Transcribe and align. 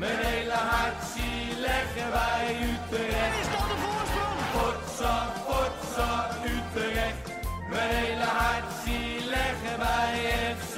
Mijn 0.00 0.18
hele 0.18 0.58
hart 0.72 1.02
zie 1.14 1.60
leggen 1.60 2.10
wij 2.18 2.56
Utrecht. 2.70 3.34
Is 3.40 3.48
dat 3.54 3.66
de 3.70 3.76
voorsprong? 3.84 4.38
Potsa, 4.56 5.14
potsa, 5.46 6.10
Utrecht. 6.44 7.24
Mijn 7.70 7.90
hele 7.94 8.28
hart 8.40 8.72
zie 8.84 9.28
leggen 9.28 9.78
wij 9.78 10.12
FC 10.56 10.76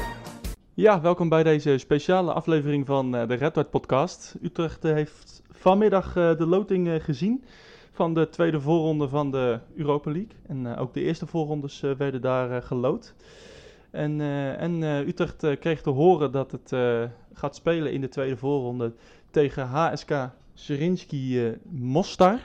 Ja, 0.74 1.00
welkom 1.00 1.28
bij 1.28 1.42
deze 1.42 1.78
speciale 1.78 2.32
aflevering 2.32 2.86
van 2.86 3.16
eh, 3.16 3.28
de 3.28 3.34
Red 3.34 3.54
White 3.54 3.70
podcast. 3.70 4.34
Utrecht 4.42 4.84
eh, 4.84 4.92
heeft 4.92 5.42
vanmiddag 5.50 6.16
eh, 6.16 6.36
de 6.36 6.46
loting 6.46 6.88
eh, 6.88 6.94
gezien 7.00 7.44
van 7.94 8.14
de 8.14 8.28
tweede 8.28 8.60
voorronde 8.60 9.08
van 9.08 9.30
de 9.30 9.58
Europa 9.76 10.10
League. 10.10 10.32
En 10.46 10.66
eh, 10.66 10.80
ook 10.80 10.94
de 10.94 11.00
eerste 11.00 11.26
voorrondes 11.26 11.82
eh, 11.82 11.90
werden 11.90 12.20
daar 12.20 12.62
geloot. 12.62 13.14
En, 13.94 14.20
eh, 14.20 14.60
en 14.60 14.82
eh, 14.82 15.06
Utrecht 15.06 15.42
eh, 15.42 15.56
kreeg 15.60 15.82
te 15.82 15.90
horen 15.90 16.32
dat 16.32 16.52
het 16.52 16.72
gaat 17.32 17.56
spelen 17.56 17.92
in 17.92 18.00
de 18.00 18.08
tweede 18.08 18.36
voorronde 18.36 18.92
tegen 19.30 19.66
HSK 19.66 20.30
Zrinski 20.54 21.46
eh, 21.46 21.52
Mostar 21.70 22.38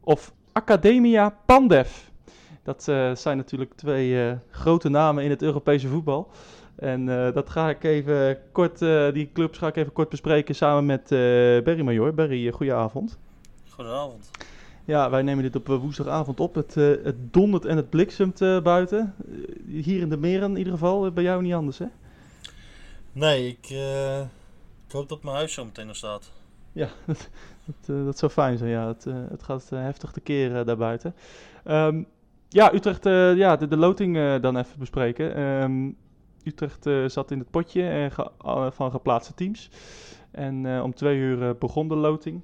of 0.00 0.32
Academia 0.52 1.36
Pandev. 1.46 1.90
Dat 2.62 2.82
zijn 3.18 3.36
natuurlijk 3.36 3.74
twee 3.74 4.38
grote 4.50 4.88
namen 4.88 5.24
in 5.24 5.30
het 5.30 5.42
Europese 5.42 5.88
voetbal. 5.88 6.30
En 6.74 7.06
dat 7.06 7.50
ga 7.50 7.68
ik 7.68 7.84
even 7.84 8.38
kort, 8.52 8.78
die 9.12 9.30
clubs 9.32 9.58
ga 9.58 9.66
ik 9.66 9.76
even 9.76 9.92
kort 9.92 10.08
bespreken 10.08 10.54
samen 10.54 10.86
met 10.86 11.02
eh 11.02 11.18
Berry 11.62 11.80
Major. 11.82 12.14
Berry, 12.14 12.46
uh, 12.46 12.52
goedenavond. 12.52 13.18
Goedenavond. 13.68 14.30
Ja, 14.90 15.10
wij 15.10 15.22
nemen 15.22 15.42
dit 15.42 15.56
op 15.56 15.68
eh, 15.68 15.76
woensdagavond 15.76 16.40
op. 16.40 16.54
Het, 16.54 16.76
eh, 16.76 16.84
het 17.04 17.32
dondert 17.32 17.64
en 17.64 17.76
het 17.76 17.90
bliksemt 17.90 18.40
eh, 18.40 18.62
buiten. 18.62 19.14
Hier 19.66 20.00
in 20.00 20.08
de 20.08 20.16
meren 20.16 20.50
in 20.50 20.56
ieder 20.56 20.72
geval, 20.72 21.12
bij 21.12 21.22
jou 21.22 21.42
niet 21.42 21.54
anders 21.54 21.78
hè? 21.78 21.86
Nee, 23.12 23.46
ik, 23.48 23.70
ik 24.86 24.92
hoop 24.92 25.08
dat 25.08 25.22
mijn 25.22 25.36
huis 25.36 25.52
zo 25.52 25.64
meteen 25.64 25.86
nog 25.86 25.96
staat. 25.96 26.32
Ja, 26.72 26.88
dat, 27.06 27.28
dat, 27.64 28.04
dat 28.04 28.18
zou 28.18 28.32
fijn 28.32 28.58
zijn. 28.58 28.70
Ja, 28.70 28.86
het, 28.86 29.04
het 29.04 29.42
gaat 29.42 29.70
heftig 29.70 30.10
te 30.10 30.20
keren 30.20 30.66
daarbuiten. 30.66 31.14
Ehm, 31.64 32.02
ja, 32.48 32.74
Utrecht, 32.74 33.04
ja, 33.04 33.56
de, 33.56 33.68
de 33.68 33.76
loting 33.76 34.40
dan 34.40 34.56
even 34.56 34.78
bespreken. 34.78 35.34
Ehm, 35.34 35.90
Utrecht 36.44 37.12
zat 37.12 37.30
in 37.30 37.38
het 37.38 37.50
potje 37.50 38.10
van 38.70 38.90
geplaatste 38.90 39.34
teams. 39.34 39.70
En 40.30 40.82
om 40.82 40.94
twee 40.94 41.16
uur 41.16 41.56
begon 41.58 41.88
de 41.88 41.96
loting. 41.96 42.42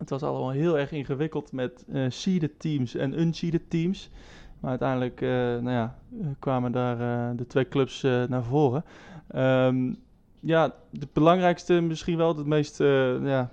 Het 0.00 0.10
was 0.10 0.22
allemaal 0.22 0.50
heel 0.50 0.78
erg 0.78 0.92
ingewikkeld 0.92 1.52
met 1.52 1.84
eh 1.92 2.04
seeded 2.08 2.60
teams 2.60 2.94
en 2.94 3.20
unseeded 3.20 3.70
teams. 3.70 4.10
Maar 4.60 4.70
uiteindelijk 4.70 5.20
eh, 5.20 5.28
nou 5.30 5.70
ja, 5.70 5.98
eh, 6.20 6.26
kwamen 6.38 6.72
daar 6.72 7.36
de 7.36 7.46
twee 7.46 7.68
clubs 7.68 8.02
naar 8.02 8.44
voren. 8.44 8.84
Ehm, 9.28 9.92
ja, 10.40 10.74
de 10.90 11.08
belangrijkste, 11.12 11.80
misschien 11.80 12.16
wel 12.16 12.36
het 12.36 12.46
meest, 12.46 12.78
ja, 12.78 13.52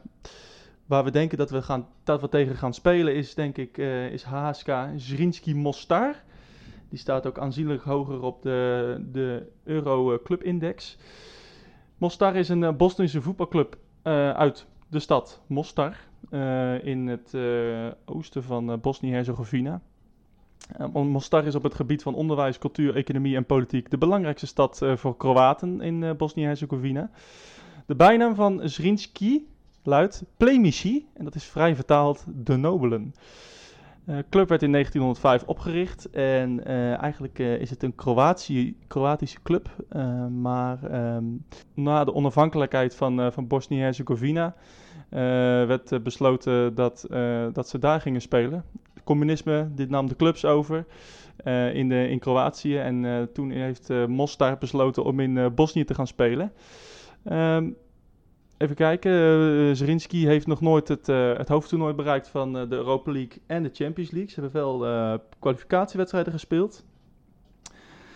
waar 0.85 1.03
we 1.03 1.11
denken 1.11 1.37
dat 1.37 1.49
we, 1.49 1.61
gaan, 1.61 1.87
dat 2.03 2.21
we 2.21 2.29
tegen 2.29 2.55
gaan 2.55 2.73
spelen, 2.73 3.15
is 3.15 3.33
denk 3.33 3.57
ik 3.57 3.77
is 4.11 4.23
HSK 4.23 4.71
Zrinski 4.95 5.55
Mostar. 5.55 6.15
Die 6.89 6.99
staat 6.99 7.27
ook 7.27 7.39
aanzienlijk 7.39 7.83
hoger 7.83 8.21
op 8.21 8.41
de, 8.41 8.97
de 9.11 9.47
Euro 9.63 10.19
Club 10.23 10.43
Index. 10.43 10.97
Mostar 11.97 12.35
is 12.35 12.49
een 12.49 12.77
Bosnische 12.77 13.21
voetbalclub 13.21 13.77
eh, 14.01 14.31
uit 14.31 14.65
de 14.89 14.99
stad 14.99 15.41
Mostar 15.47 15.95
eh, 16.29 16.85
in 16.85 17.07
het 17.07 17.33
eh, 17.33 17.87
oosten 18.05 18.43
van 18.43 18.71
eh, 18.71 18.77
Bosnië-Herzegovina. 18.77 19.81
Eh, 20.77 20.87
Mostar 20.93 21.45
is 21.45 21.55
op 21.55 21.63
het 21.63 21.75
gebied 21.75 22.03
van 22.03 22.15
onderwijs, 22.15 22.57
cultuur, 22.57 22.95
economie 22.95 23.35
en 23.35 23.45
politiek 23.45 23.89
de 23.89 23.97
belangrijkste 23.97 24.47
stad 24.47 24.81
voor 24.95 25.17
Kroaten 25.17 25.81
in 25.81 26.17
Bosnië-Herzegovina. 26.17 27.09
De 27.85 27.95
bijnaam 27.95 28.35
van 28.35 28.61
Zrinski 28.63 29.47
luidt 29.83 30.23
Plemici 30.37 31.07
en 31.13 31.23
dat 31.23 31.35
is 31.35 31.43
vrij 31.43 31.75
vertaald 31.75 32.25
de 32.27 32.55
nobelen. 32.55 33.13
De 34.07 34.25
club 34.29 34.49
werd 34.49 34.63
in 34.63 34.71
1905 34.71 35.43
opgericht 35.43 36.09
en 36.09 36.65
eh, 36.65 37.01
eigenlijk 37.01 37.39
eh, 37.39 37.59
is 37.59 37.69
het 37.69 37.83
een 37.83 37.95
Kroatië, 37.95 38.77
Kroatische 38.87 39.41
club. 39.43 39.69
maar 40.31 40.83
ehm, 40.83 41.23
na 41.73 42.03
de 42.03 42.13
onafhankelijkheid 42.13 42.95
van, 42.95 43.31
van 43.31 43.47
Bosnië-Herzegovina 43.47 44.55
werd 45.67 46.03
besloten 46.03 46.75
dat, 46.75 47.05
dat 47.53 47.69
ze 47.69 47.79
daar 47.79 48.01
gingen 48.01 48.21
spelen. 48.21 48.63
Communisme 49.03 49.69
dit 49.75 49.89
nam 49.89 50.07
de 50.07 50.15
clubs 50.15 50.45
over 50.45 50.85
in, 51.73 51.89
de, 51.89 52.07
in 52.09 52.19
Kroatië 52.19 52.77
en 52.77 53.29
toen 53.33 53.51
heeft 53.51 53.89
Mostar 54.07 54.57
besloten 54.57 55.03
om 55.03 55.19
in 55.19 55.53
Bosnië 55.55 55.83
te 55.83 55.93
gaan 55.93 56.07
spelen. 56.07 56.51
Ehm, 57.23 57.69
Even 58.57 58.75
kijken, 58.75 59.11
uh, 59.11 59.75
Zrinski 59.75 60.27
heeft 60.27 60.47
nog 60.47 60.61
nooit 60.61 60.87
het, 60.87 61.09
eh, 61.09 61.37
het 61.37 61.47
hoofdtoernooi 61.47 61.93
bereikt 61.93 62.27
van 62.27 62.57
eh, 62.57 62.69
de 62.69 62.75
Europa 62.75 63.11
League 63.11 63.41
en 63.45 63.63
de 63.63 63.69
Champions 63.73 64.11
League. 64.11 64.31
Ze 64.31 64.41
hebben 64.41 64.61
wel 64.61 65.19
kwalificatiewedstrijden 65.39 66.33
gespeeld. 66.33 66.85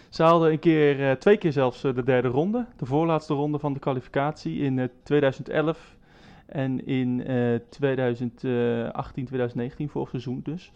Ze 0.10 0.24
haalden 0.24 0.52
een 0.52 0.60
keer, 0.60 1.20
twee 1.20 1.38
keer 1.38 1.52
zelfs 1.52 1.82
de 1.82 2.04
derde 2.04 2.28
ronde, 2.28 2.66
de 2.78 2.86
voorlaatste 2.86 3.34
ronde 3.34 3.60
van 3.60 3.74
de 3.74 3.80
kwalificatie 3.80 4.60
in 4.60 4.80
eh, 4.80 4.88
2011 5.04 5.96
en 6.46 6.86
in 6.86 7.26
eh 7.26 7.60
2018, 7.70 9.26
2019, 9.26 9.90
vorig 9.90 10.10
seizoen 10.10 10.42
dus. 10.44 10.72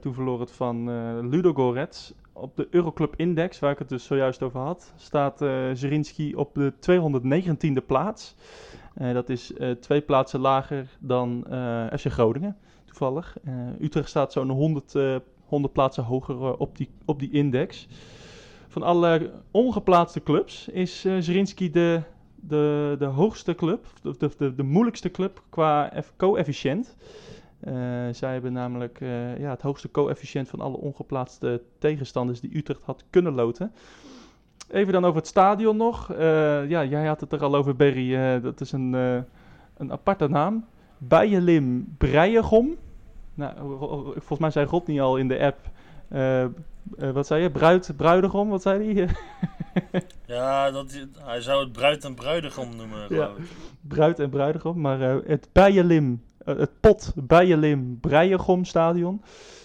Toen 0.00 0.14
verloor 0.14 0.40
het 0.40 0.52
van 0.52 1.28
Ludo 1.28 1.52
Gorets. 1.52 2.14
Op 2.32 2.56
de 2.56 2.66
Euroclub 2.70 3.14
Index, 3.16 3.58
waar 3.58 3.70
ik 3.72 3.78
het 3.78 3.88
dus 3.88 4.04
zojuist 4.04 4.42
over 4.42 4.60
had, 4.60 4.92
staat 4.96 5.42
eh 5.42 5.70
Zrinski 5.72 6.34
op 6.34 6.54
de 6.54 6.72
219e 6.80 7.86
plaats. 7.86 8.34
Eh, 8.94 9.12
dat 9.12 9.28
is 9.28 9.52
eh, 9.54 9.70
twee 9.70 10.00
plaatsen 10.00 10.40
lager 10.40 10.86
dan 11.00 11.44
FC 11.98 12.06
Groningen, 12.06 12.56
toevallig. 12.84 13.36
Utrecht 13.80 14.08
staat 14.08 14.32
zo'n 14.32 14.50
100, 14.50 14.94
eh 14.94 15.16
100 15.46 15.72
plaatsen 15.72 16.04
hoger 16.04 16.56
op, 16.56 16.76
die, 16.76 16.88
op 17.04 17.18
die 17.18 17.30
index. 17.30 17.88
Van 18.68 18.82
alle 18.82 19.30
ongeplaatste 19.50 20.22
clubs 20.22 20.68
is 20.68 21.04
eh 21.04 21.16
Zrinski 21.18 21.70
de, 21.70 22.00
de, 22.34 22.96
de 22.98 23.04
hoogste 23.04 23.54
club, 23.54 23.86
de, 24.02 24.14
de, 24.18 24.30
de, 24.38 24.54
de 24.54 24.62
moeilijkste 24.62 25.10
club 25.10 25.42
qua 25.48 25.92
eff- 25.92 26.12
coëfficiënt. 26.16 26.96
Eh, 26.96 27.41
zij 28.12 28.32
hebben 28.32 28.52
namelijk 28.52 29.00
eh, 29.00 29.38
ja, 29.38 29.50
het 29.50 29.62
hoogste 29.62 29.90
coëfficiënt 29.90 30.48
van 30.48 30.60
alle 30.60 30.76
ongeplaatste 30.76 31.62
tegenstanders 31.78 32.40
die 32.40 32.56
Utrecht 32.56 32.82
had 32.84 33.04
kunnen 33.10 33.32
loten. 33.34 33.72
Even 34.70 34.92
dan 34.92 35.04
over 35.04 35.16
het 35.16 35.26
stadion 35.26 35.76
nog. 35.76 36.12
Eh, 36.12 36.68
ja, 36.68 36.84
jij 36.84 37.06
had 37.06 37.20
het 37.20 37.32
er 37.32 37.42
al 37.42 37.54
over, 37.54 37.76
Berry. 37.76 38.14
Eh, 38.14 38.42
dat 38.42 38.60
is 38.60 38.72
een, 38.72 38.94
eh, 38.94 39.18
een 39.76 39.92
aparte 39.92 40.28
naam. 40.28 40.64
Bijelim 40.98 41.94
Breiegom. 41.98 42.76
Nou, 43.34 43.54
volgens 44.12 44.38
mij 44.38 44.50
zei 44.50 44.66
Rodney 44.66 45.00
al 45.02 45.16
in 45.16 45.28
de 45.28 45.38
app. 45.38 45.58
eh, 46.08 46.42
eh, 46.42 46.50
wat 47.12 47.26
zei 47.26 47.42
je? 47.42 47.50
Bruid, 47.50 47.92
bruidegom, 47.96 48.48
wat 48.48 48.62
zei 48.62 48.94
hij? 48.94 49.08
Ja, 50.26 50.70
dat, 50.70 51.06
hij 51.18 51.40
zou 51.40 51.62
het 51.62 51.72
bruid 51.72 52.04
en 52.04 52.14
bruidegom 52.14 52.76
noemen, 52.76 53.10
ik. 53.10 53.28
Bruid 53.80 54.18
en 54.18 54.30
bruidegom. 54.30 54.80
Maar 54.80 55.00
eh, 55.00 55.16
het 55.26 55.48
Bijelim, 55.52 56.22
eh, 56.31 56.31
het 56.44 56.80
pot 56.80 57.12
Bijelim 57.16 58.00
Breiegom 58.00 58.64
stadion. 58.64 59.22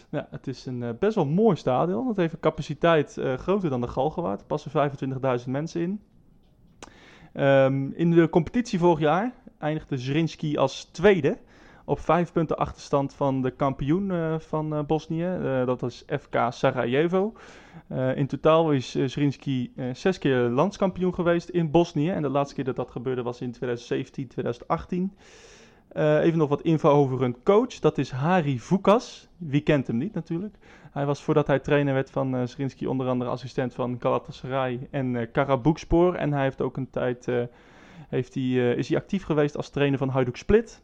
Het 0.10 0.48
is 0.48 0.66
een 0.66 0.84
eh, 0.84 0.90
best 1.00 1.16
wel 1.16 1.26
mooi 1.26 1.56
stadion. 1.56 2.08
Het 2.08 2.18
heeft 2.18 2.34
een 2.34 2.40
capaciteit 2.40 3.18
eh, 3.18 3.34
groter 3.34 3.70
dan 3.70 3.82
de 3.82 3.88
Galgenwaard. 3.88 4.40
Er 4.40 4.46
passen 4.46 4.72
25.000 5.40 5.46
mensen 5.46 5.82
in. 5.82 6.02
Ehm, 7.34 7.92
in 7.92 8.12
de 8.12 8.30
competitie 8.30 8.80
vorig 8.80 9.00
jaar 9.00 9.34
eindigde 9.60 9.98
Zrinski 9.98 10.58
als 10.58 10.84
tweede. 10.84 11.38
Op 11.86 12.00
vijf 12.00 12.32
punten 12.32 12.58
achterstand 12.58 13.14
van 13.14 13.42
de 13.42 13.52
kampioen 13.52 14.12
eh, 14.12 14.40
van 14.40 14.76
eh, 14.76 14.84
Bosnië. 14.84 15.26
Eh, 15.26 15.66
dat 15.66 15.84
is 15.84 16.04
FK 16.20 16.36
Sarajevo. 16.50 17.34
Eh, 17.88 18.16
in 18.16 18.28
totaal 18.28 18.72
is 18.72 18.92
Zrinski 18.92 19.72
eh, 19.76 19.86
zes 19.94 20.18
keer 20.18 20.38
landskampioen 20.38 21.13
geweest 21.13 21.50
in 21.50 21.72
Bosnië. 21.72 22.10
En 22.10 22.22
de 22.22 22.30
laatste 22.30 22.56
keer 22.56 22.63
dat 22.63 22.75
dat 22.75 22.92
gebeurde 22.92 23.24
was 23.24 23.42
in 23.42 23.51
2017, 23.51 24.28
2018. 24.28 25.13
Eh, 25.98 26.24
even 26.24 26.38
nog 26.38 26.50
wat 26.50 26.62
info 26.62 26.90
over 26.90 27.20
hun 27.20 27.44
coach. 27.44 27.80
Dat 27.80 27.98
is 27.98 28.12
Hari 28.12 28.60
Vukas. 28.60 29.28
Wie 29.38 29.62
kent 29.62 29.88
hem 29.88 29.98
niet 29.98 30.14
natuurlijk. 30.14 30.58
Hij 30.92 31.06
was 31.06 31.24
voordat 31.24 31.48
hij 31.48 31.60
trainer 31.60 31.94
werd 31.94 32.10
van 32.10 32.36
uh, 32.36 32.46
Zrinski 32.46 32.88
onder 32.88 33.08
andere 33.08 33.30
assistent 33.30 33.74
van 33.74 33.96
Galatasaray 34.00 34.88
en 34.92 35.14
uh, 35.14 35.28
Karabukspor. 35.32 36.16
En 36.16 36.34
hij 36.34 36.44
heeft 36.44 36.62
ook 36.62 36.78
een 36.78 36.90
tijd 36.90 37.28
heeft 38.10 38.34
hij, 38.34 38.76
is 38.76 38.90
hij 38.90 38.98
actief 38.98 39.24
geweest 39.24 39.58
als 39.58 39.70
trainer 39.70 39.98
van 39.98 40.10
Hajduk 40.10 40.36
Split. 40.36 40.82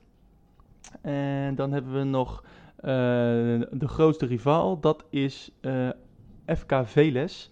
En 1.01 1.55
dan 1.55 1.71
hebben 1.71 1.93
we 1.93 2.03
nog 2.03 2.43
de 3.71 3.87
grootste 3.87 4.25
rivaal. 4.25 4.79
Dat 4.79 5.05
is 5.09 5.51
FK 6.45 6.81
Veles. 6.83 7.51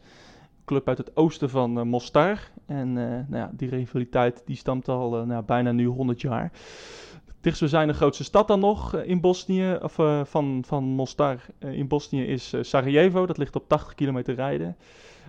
Club 0.66 0.88
uit 0.88 0.98
het 0.98 1.16
oosten 1.16 1.50
van 1.50 1.88
Mostar. 1.88 2.40
En 2.66 2.94
nou 2.94 3.36
ja, 3.36 3.52
die 3.54 3.70
rivaliteit 3.70 4.42
die 4.46 4.56
stamt 4.56 4.88
al 4.88 5.26
nou, 5.26 5.44
bijna 5.44 5.72
nu 5.72 5.86
100 5.86 6.22
jaar. 6.22 6.52
Dichtstbijzijnde 7.42 7.94
grootste 7.94 8.24
stad 8.24 8.48
dan 8.48 8.60
nog 8.60 8.96
uh, 8.96 9.08
in 9.08 9.22
Bosnië, 9.22 9.78
of 9.82 9.98
uh, 9.98 10.22
van, 10.24 10.64
van 10.66 10.84
Mostar 10.84 11.40
uh, 11.60 11.74
in 11.74 11.88
Bosnië 11.88 12.26
is 12.26 12.54
Sarajevo. 12.62 13.26
Dat 13.26 13.38
ligt 13.38 13.56
op 13.56 13.68
80 13.68 13.96
kilometer 13.96 14.36
rijden. 14.36 14.76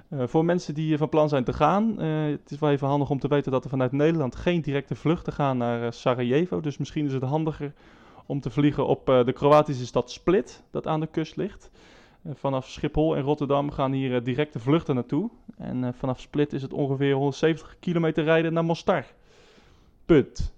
Eh, 0.08 0.22
voor 0.26 0.44
mensen 0.44 0.74
die 0.74 0.98
van 0.98 1.08
plan 1.08 1.28
zijn 1.28 1.44
te 1.44 1.52
gaan, 1.52 2.00
eh, 2.00 2.24
het 2.24 2.50
is 2.50 2.58
wel 2.58 2.70
even 2.70 2.88
handig 2.88 3.10
om 3.10 3.18
te 3.18 3.28
weten 3.28 3.52
dat 3.52 3.64
er 3.64 3.70
vanuit 3.70 3.92
Nederland 3.92 4.36
geen 4.36 4.60
directe 4.60 4.94
vluchten 4.94 5.32
gaan 5.32 5.56
naar 5.56 5.82
eh, 5.82 5.90
Sarajevo. 5.90 6.60
Dus 6.60 6.78
misschien 6.78 7.06
is 7.06 7.12
het 7.12 7.22
handiger 7.22 7.72
om 8.26 8.40
te 8.40 8.50
vliegen 8.50 8.86
op 8.86 9.08
eh, 9.08 9.24
de 9.24 9.32
Kroatische 9.32 9.86
stad 9.86 10.10
Split, 10.10 10.62
dat 10.70 10.86
aan 10.86 11.00
de 11.00 11.06
kust 11.06 11.36
ligt. 11.36 11.70
Eh, 12.22 12.32
vanaf 12.34 12.68
Schiphol 12.68 13.16
en 13.16 13.22
Rotterdam 13.22 13.70
gaan 13.70 13.92
hier 13.92 14.14
eh, 14.14 14.24
directe 14.24 14.58
vluchten 14.58 14.94
naartoe. 14.94 15.30
En 15.56 15.84
eh, 15.84 15.90
vanaf 15.92 16.20
Split 16.20 16.52
is 16.52 16.62
het 16.62 16.72
ongeveer 16.72 17.14
170 17.14 17.76
kilometer 17.80 18.24
rijden 18.24 18.52
naar 18.52 18.64
Mostar. 18.64 19.04
Punt. 20.06 20.52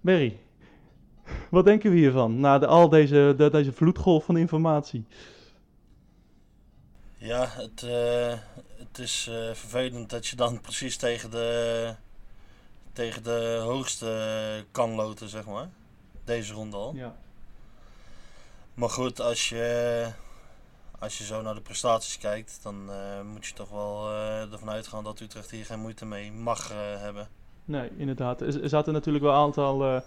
Berry, 0.00 0.38
wat 1.50 1.64
denken 1.64 1.90
we 1.90 1.96
hiervan? 1.96 2.40
Na 2.40 2.58
de, 2.58 2.66
al 2.66 2.88
deze, 2.88 3.34
de, 3.36 3.50
deze 3.50 3.72
vloedgolf 3.72 4.24
van 4.24 4.36
informatie. 4.36 5.04
Ja, 7.22 7.46
het, 7.48 7.82
eh, 7.82 8.38
het 8.78 8.98
is 8.98 9.26
eh, 9.30 9.34
vervelend 9.54 10.10
dat 10.10 10.26
je 10.26 10.36
dan 10.36 10.60
precies 10.66 10.96
tegen 10.96 11.30
de, 11.30 11.94
tegen 12.92 13.22
de 13.22 13.60
hoogste 13.62 14.64
kan 14.70 14.90
loten, 14.90 15.28
zeg 15.28 15.46
maar. 15.46 15.68
Deze 16.24 16.52
ronde 16.52 16.76
al. 16.76 16.94
Ja. 16.94 17.14
Maar 18.74 18.90
goed, 18.90 19.20
als 19.20 19.48
je, 19.48 20.06
als 20.98 21.18
je 21.18 21.24
zo 21.24 21.42
naar 21.42 21.54
de 21.54 21.60
prestaties 21.60 22.18
kijkt, 22.18 22.58
dan 22.62 22.90
eh, 22.90 23.22
moet 23.32 23.46
je 23.46 23.54
toch 23.54 23.70
wel 23.70 24.10
ervan 24.52 24.70
uitgaan 24.70 25.04
dat 25.04 25.20
Utrecht 25.20 25.50
hier 25.50 25.64
geen 25.64 25.80
moeite 25.80 26.06
mee 26.06 26.32
mag 26.32 26.68
hebben. 26.98 27.28
Nee, 27.64 27.90
inderdaad. 27.96 28.40
Er, 28.40 28.68
zaten 28.68 28.92
natuurlijk 28.92 29.24
wel 29.24 29.34
een 29.34 29.40
aantal, 29.40 30.02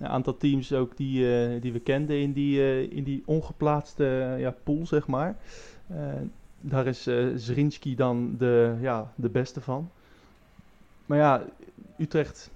een 0.00 0.08
aantal 0.08 0.36
teams 0.36 0.72
ook 0.72 0.96
die, 0.96 1.34
eh, 1.34 1.60
die 1.60 1.72
we 1.72 1.80
kenden 1.80 2.20
in 2.20 2.32
die, 2.32 2.60
eh, 2.60 2.92
in 2.96 3.04
die 3.04 3.22
ongeplaatste 3.26 4.04
eh, 4.04 4.40
ja, 4.40 4.54
pool, 4.62 4.86
zeg 4.86 5.06
maar. 5.06 5.36
Daar 6.60 6.86
is 6.86 7.08
Zrinski 7.34 7.94
dan 7.94 8.34
de, 8.38 8.76
ja, 8.80 9.12
de 9.14 9.28
beste 9.28 9.60
van. 9.60 9.90
Maar 11.06 11.18
ja, 11.18 11.42
Utrecht... 11.98 12.50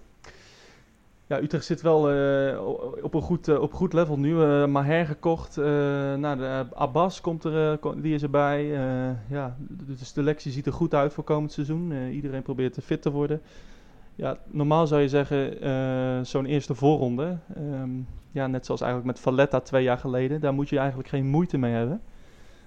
Ja, 1.26 1.40
Utrecht 1.40 1.64
zit 1.64 1.80
wel 1.82 2.00
op, 3.02 3.14
een 3.14 3.22
goed, 3.22 3.58
op 3.58 3.72
goed 3.72 3.92
level 3.92 4.18
nu. 4.18 4.42
Eh 4.42 4.66
Maher 4.66 5.06
gekocht. 5.06 5.58
eh 5.58 5.64
nou, 6.14 6.36
de, 6.36 6.66
Abbas 6.74 7.20
komt 7.20 7.44
er, 7.44 7.78
die 7.96 8.14
is 8.14 8.22
erbij. 8.22 8.64
Ja, 9.28 9.56
de, 9.58 9.94
de 9.94 10.04
selectie 10.04 10.52
ziet 10.52 10.66
er 10.66 10.72
goed 10.72 10.94
uit 10.94 11.12
voor 11.12 11.24
komend 11.24 11.52
seizoen. 11.52 12.10
Iedereen 12.10 12.42
probeert 12.42 12.78
fit 12.82 13.02
te 13.02 13.10
worden. 13.10 13.40
Ja, 14.14 14.38
normaal 14.46 14.86
zou 14.86 15.00
je 15.00 15.08
zeggen, 15.08 15.60
eh, 15.60 16.24
zo'n 16.24 16.46
eerste 16.46 16.74
voorronde, 16.74 17.38
ehm, 17.56 17.90
ja, 18.30 18.46
net 18.46 18.64
zoals 18.66 18.80
eigenlijk 18.80 19.12
met 19.12 19.20
Valletta 19.24 19.60
twee 19.60 19.82
jaar 19.82 19.98
geleden, 19.98 20.40
daar 20.40 20.54
moet 20.54 20.68
je 20.68 20.78
eigenlijk 20.78 21.08
geen 21.08 21.26
moeite 21.26 21.58
mee 21.58 21.72
hebben. 21.72 22.02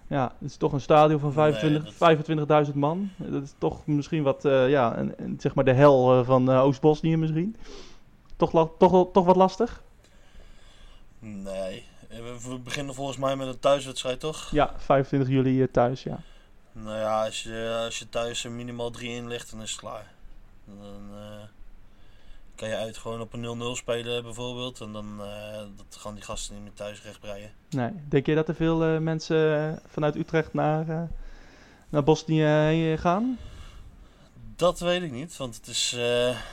Ja, 0.07 0.23
het 0.39 0.49
is 0.49 0.57
toch 0.57 0.73
een 0.73 0.81
stadion 0.81 1.19
van 1.19 1.33
Nee, 1.35 1.53
25 1.53 1.83
dat- 1.83 1.93
25.000 1.93 2.75
man. 2.77 3.09
Dat 3.17 3.43
is 3.43 3.53
toch 3.57 3.85
misschien 3.87 4.23
wat, 4.23 4.45
eh, 4.45 4.69
ja, 4.69 4.97
een, 4.97 5.13
een- 5.17 5.39
zeg 5.39 5.55
maar 5.55 5.63
de 5.65 5.73
hel 5.73 6.19
eh, 6.19 6.25
van 6.25 6.49
Oost-Bosnië 6.49 7.17
misschien. 7.17 7.55
Toch, 8.35 8.51
la- 8.51 8.69
toch, 8.77 9.11
toch 9.11 9.25
wat 9.25 9.35
lastig? 9.35 9.83
Nee, 11.19 11.85
we 12.09 12.59
beginnen 12.63 12.95
volgens 12.95 13.17
mij 13.17 13.35
met 13.35 13.47
een 13.47 13.59
thuiswedstrijd, 13.59 14.19
toch? 14.19 14.51
Ja, 14.51 14.73
25 14.77 15.29
juli 15.29 15.71
thuis, 15.71 16.03
ja. 16.03 16.19
Nou 16.71 16.97
ja, 16.97 17.23
als 17.25 17.43
je, 17.43 17.81
als 17.85 17.99
je 17.99 18.09
thuis 18.09 18.43
er 18.45 18.51
minimaal 18.51 18.89
3 18.89 19.09
in 19.09 19.27
ligt, 19.27 19.51
dan 19.51 19.61
is 19.61 19.71
het 19.71 19.79
klaar. 19.79 20.15
Dan 20.67 21.17
eh, 21.17 21.47
kan 22.55 22.69
je 22.69 22.75
uit 22.75 22.97
gewoon 22.97 23.21
op 23.21 23.33
een 23.33 23.75
0-0 23.75 23.77
spelen 23.77 24.23
bijvoorbeeld. 24.23 24.81
En 24.81 24.91
dan 24.91 25.21
eh, 25.21 25.59
dat 25.75 25.97
gaan 25.99 26.13
die 26.13 26.23
gasten 26.23 26.53
niet 26.53 26.63
meer 26.63 26.73
thuis 26.73 27.03
rechtbreien. 27.03 27.51
Nee. 27.69 27.91
Denk 28.09 28.25
je 28.25 28.35
dat 28.35 28.47
er 28.47 28.55
veel 28.55 28.83
eh, 28.83 28.97
mensen 28.97 29.79
vanuit 29.87 30.15
Utrecht 30.15 30.53
naar, 30.53 31.09
naar 31.89 32.03
Bosnië 32.03 32.43
heen 32.43 32.97
gaan? 32.97 33.37
Dat 34.55 34.79
weet 34.79 35.01
ik 35.01 35.11
niet, 35.11 35.37
want 35.37 35.55
het 35.55 35.67
is 35.67 35.97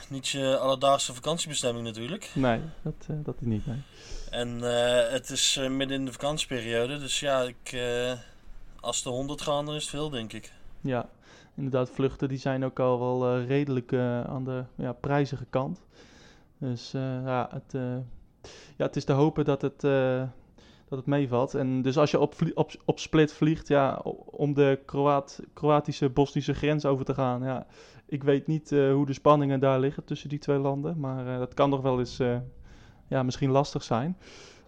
niet 0.09 0.29
je 0.29 0.59
alledaagse 0.59 1.15
vakantiebestemming 1.15 1.85
natuurlijk. 1.85 2.31
Nee, 2.35 2.61
dat, 2.83 2.95
dat 3.09 3.35
is 3.41 3.47
niet, 3.47 3.67
nee. 3.67 3.83
En 4.31 4.61
het 5.13 5.31
is 5.31 5.61
midden 5.69 5.97
in 5.97 6.05
de 6.05 6.13
vakantieperiode, 6.13 6.99
dus 6.99 7.21
ja, 7.21 7.43
ik, 7.43 7.77
als 8.81 9.03
de 9.03 9.09
100 9.09 9.43
gaan, 9.43 9.67
dan 9.67 9.75
is 9.75 9.83
het 9.83 9.91
veel, 9.91 10.11
denk 10.11 10.33
ik. 10.33 10.53
Ja, 10.81 11.09
inderdaad, 11.57 11.91
vluchten 11.91 12.29
die 12.29 12.39
zijn 12.39 12.65
ook 12.65 12.81
al 12.81 12.99
wel 12.99 13.37
eh, 13.37 13.47
redelijk 13.47 13.93
eh, 13.93 14.21
aan 14.25 14.45
de 14.45 14.65
ja, 14.75 14.93
prijzige 14.93 15.47
kant. 15.51 15.85
Dus 16.59 16.95
eh, 16.95 17.25
ja, 17.25 17.49
het, 17.53 17.73
ja, 18.77 18.87
het 18.87 18.97
is 18.97 19.05
te 19.05 19.13
hopen 19.13 19.45
dat 19.45 19.63
het, 19.63 19.81
dat 20.89 20.99
het 20.99 21.07
meevalt. 21.07 21.55
En 21.55 21.83
dus 21.83 21.99
als 21.99 22.11
je 22.11 22.21
op, 22.21 22.35
op, 22.85 22.99
Split 22.99 23.33
vliegt, 23.33 23.69
ja, 23.69 23.95
om 24.27 24.55
de 24.55 24.79
Kroaat, 24.87 25.41
Kroatische-Bosnische 25.53 26.55
grens 26.55 26.85
over 26.85 27.05
te 27.05 27.15
gaan, 27.15 27.43
ja, 27.43 27.67
ik 28.07 28.23
weet 28.23 28.47
niet 28.47 28.71
hoe 28.71 29.07
de 29.07 29.13
spanningen 29.13 29.61
daar 29.61 29.81
liggen 29.81 30.05
tussen 30.05 30.29
die 30.29 30.39
twee 30.39 30.59
landen, 30.59 31.01
maar 31.01 31.39
dat 31.39 31.55
kan 31.55 31.71
nog 31.71 31.81
wel 31.81 31.99
eens 31.99 32.17
ja, 33.09 33.23
misschien 33.23 33.51
lastig 33.51 33.83
zijn. 33.83 34.17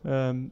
Ehm, 0.02 0.44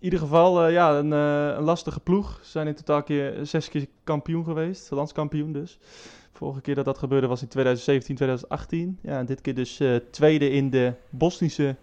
in 0.00 0.06
ieder 0.06 0.18
geval, 0.18 0.64
eh, 0.64 0.72
ja, 0.72 0.98
een, 0.98 1.12
eh, 1.12 1.56
een 1.56 1.62
lastige 1.62 2.00
ploeg. 2.00 2.40
Ze 2.42 2.50
zijn 2.50 2.66
in 2.66 2.74
totaal 2.74 3.02
keer, 3.02 3.46
zes 3.46 3.68
keer 3.68 3.86
kampioen 4.04 4.44
geweest, 4.44 4.90
landskampioen 4.90 5.52
dus. 5.52 5.78
Vorige 6.32 6.60
keer 6.60 6.74
dat 6.74 6.84
dat 6.84 6.98
gebeurde 6.98 7.26
was 7.26 7.42
in 7.42 7.48
2017, 7.48 8.14
2018. 8.16 8.98
Ja, 9.02 9.18
en 9.18 9.26
dit 9.26 9.40
keer 9.40 9.54
dus 9.54 9.80
eh, 9.80 9.96
tweede 10.10 10.50
in 10.50 10.70
de 10.70 10.92
Bosnische 11.10 11.76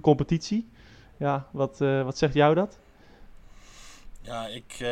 competitie. 0.00 0.68
Ja, 1.16 1.48
wat, 1.50 1.78
wat 1.78 2.18
zegt 2.18 2.34
jou 2.34 2.54
dat? 2.54 2.78
Ja, 4.20 4.46
ik 4.46 4.86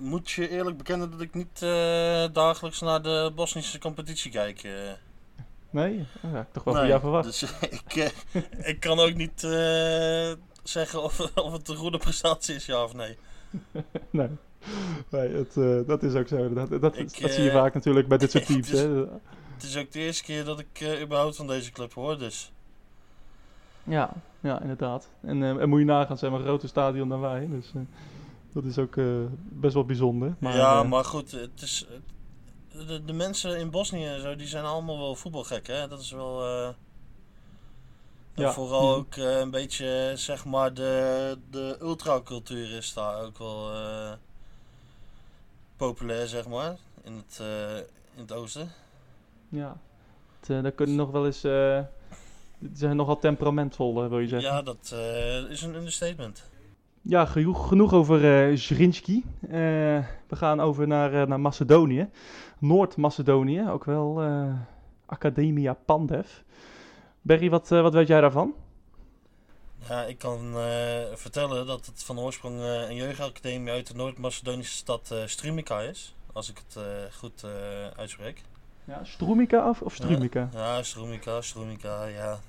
moet 0.00 0.30
je 0.30 0.48
eerlijk 0.48 0.76
bekennen 0.76 1.10
dat 1.10 1.20
ik 1.20 1.34
niet 1.34 1.60
dagelijks 2.34 2.80
naar 2.80 3.02
de 3.02 3.32
Bosnische 3.34 3.78
competitie 3.78 4.30
kijk. 4.30 4.62
eh. 4.62 4.72
Nee? 5.70 6.06
Ja, 6.32 6.46
toch 6.52 6.64
wel 6.64 6.74
Nee, 6.74 6.82
van 6.82 6.90
jou 6.90 7.00
verwacht. 7.00 7.24
Dus 7.24 7.42
ik, 7.80 8.12
ik 8.58 8.80
kan 8.80 8.98
ook 8.98 9.14
niet 9.14 9.42
zeggen 10.62 11.02
of, 11.02 11.20
of 11.34 11.52
het 11.52 11.68
een 11.68 11.76
goede 11.76 11.98
prestatie 11.98 12.54
is, 12.54 12.66
ja 12.66 12.84
of 12.84 12.94
nee. 12.94 13.16
Nee, 14.10 14.28
nee 15.08 15.28
het, 15.28 15.56
eh, 15.56 15.78
dat 15.86 16.02
is 16.02 16.14
ook 16.14 16.28
zo. 16.28 16.52
Dat, 16.52 16.70
dat, 16.80 16.96
Ik, 16.96 17.20
dat 17.20 17.30
zie 17.30 17.42
je 17.42 17.50
eh, 17.50 17.56
vaak 17.56 17.74
natuurlijk 17.74 18.08
bij 18.08 18.18
dit 18.18 18.30
soort 18.30 18.46
teams. 18.50 18.68
het 18.68 18.76
is- 18.78 18.82
hè. 18.84 19.04
Het 19.54 19.62
is 19.70 19.76
ook 19.76 19.92
de 19.92 19.98
eerste 20.00 20.24
keer 20.24 20.44
dat 20.44 20.58
ik 20.58 20.80
eh, 20.80 21.02
überhaupt 21.02 21.36
van 21.36 21.46
deze 21.46 21.70
club 21.72 21.92
hoor, 21.94 22.18
dus... 22.18 22.52
Ja, 23.84 24.12
ja, 24.40 24.60
inderdaad. 24.60 25.08
En, 25.20 25.42
en 25.60 25.68
moet 25.68 25.78
je 25.78 25.84
nagaan, 25.84 26.18
ze 26.18 26.24
hebben 26.24 26.40
een 26.42 26.48
groter 26.48 26.68
stadion 26.68 27.08
dan 27.08 27.20
wij. 27.20 27.48
Dus 27.50 27.72
dat 28.52 28.64
is 28.64 28.78
ook 28.78 28.94
best 29.34 29.74
wel 29.74 29.84
bijzonder. 29.84 30.34
Maar, 30.38 30.56
ja, 30.56 30.82
maar 30.82 31.04
goed, 31.04 31.30
het 31.30 31.62
is, 31.62 31.86
de, 32.86 33.04
de 33.04 33.12
mensen 33.12 33.58
in 33.58 33.70
Bosnië 33.70 34.06
en 34.06 34.20
zo, 34.20 34.36
die 34.36 34.46
zijn 34.46 34.64
allemaal 34.64 34.98
wel 34.98 35.14
voetbalgek, 35.14 35.66
hè. 35.66 35.88
Dat 35.88 36.00
is 36.00 36.10
wel... 36.10 36.42
Ja. 38.34 38.52
vooral 38.52 38.90
Ja. 38.90 38.96
ook 38.96 39.14
eh, 39.16 39.38
een 39.38 39.50
beetje, 39.50 40.12
zeg 40.14 40.44
maar, 40.44 40.74
de, 40.74 41.38
de 41.50 41.76
ultracultuur 41.80 42.76
is 42.76 42.92
daar 42.94 43.22
ook 43.22 43.38
wel 43.38 43.72
eh, 43.72 44.12
populair, 45.76 46.26
zeg 46.26 46.48
maar, 46.48 46.76
in 47.04 47.12
het, 47.16 47.38
eh, 47.40 47.76
in 48.14 48.20
het 48.20 48.32
oosten. 48.32 48.70
Ja, 49.48 49.76
het, 50.40 50.62
daar 50.62 50.72
kunnen 50.72 50.96
nog 50.96 51.10
wel 51.10 51.26
eens. 51.26 51.40
ze 51.40 51.84
zijn 52.74 52.96
nogal 52.96 53.18
temperamentvol, 53.18 53.94
wil 54.08 54.18
je 54.18 54.28
zeggen. 54.28 54.48
Ja, 54.50 54.56
Ja, 54.56 54.62
dat 54.62 54.94
is 55.50 55.62
een 55.62 55.74
understatement. 55.74 56.50
genoeg, 57.26 57.68
genoeg 57.68 57.92
over 57.92 58.48
eh 58.50 58.56
Zrinski. 58.56 59.24
We 60.28 60.36
gaan 60.36 60.60
over 60.60 60.86
naar, 60.86 61.28
naar 61.28 61.40
Macedonië. 61.40 62.08
Noord-Macedonië, 62.58 63.68
ook 63.68 63.84
wel 63.84 64.22
Academia 65.06 65.72
Pandev. 65.84 66.26
Berry, 67.22 67.50
wat, 67.50 67.72
eh, 67.72 67.82
wat 67.82 67.92
weet 67.92 68.06
jij 68.06 68.20
daarvan? 68.20 68.54
Ja, 69.88 70.02
ik 70.04 70.18
kan 70.18 70.56
eh, 70.56 71.00
vertellen 71.14 71.66
dat 71.66 71.86
het 71.86 72.02
van 72.02 72.18
oorsprong 72.18 72.60
eh, 72.60 72.88
een 72.88 72.94
jeugdacademie 72.94 73.70
uit 73.72 73.86
de 73.86 73.94
Noord-Macedonische 73.94 74.76
stad 74.76 75.10
eh 75.10 75.18
Strumica 75.26 75.80
is. 75.80 76.14
Als 76.32 76.50
ik 76.50 76.62
het 76.66 76.76
eh, 76.76 76.82
goed 77.18 77.42
eh, 77.44 77.50
uitspreek. 77.96 78.42
Ja, 78.84 79.04
Strumica 79.04 79.68
of, 79.68 79.82
of 79.82 79.94
Strumica? 79.94 80.48
Ja, 80.52 80.82
Strumica, 80.82 81.40
Strumica, 81.40 82.04
ja. 82.04 82.40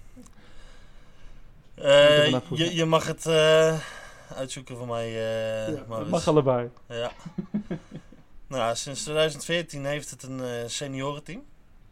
Eh, 1.75 2.31
je, 2.49 2.75
je 2.75 2.85
mag 2.85 3.07
het 3.07 3.25
eh, 3.25 3.79
uitzoeken 4.35 4.77
voor 4.77 4.87
mij, 4.87 5.07
eh 5.07 5.73
Ja, 5.87 6.03
mag 6.09 6.27
allebei. 6.27 6.69
Ja. 6.87 7.11
nou, 8.47 8.61
ja, 8.61 8.75
sinds 8.75 9.03
2014 9.03 9.85
heeft 9.85 10.09
het 10.09 10.23
een 10.23 10.69
seniorenteam. 10.69 11.43